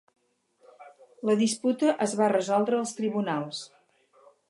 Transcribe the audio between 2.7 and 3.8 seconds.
als tribunals.